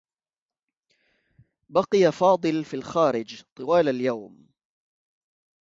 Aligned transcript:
بقي 1.69 2.11
فاضل 2.11 2.65
في 2.65 2.73
الخارج 2.73 3.43
طوال 3.55 3.89
اليوم. 3.89 4.49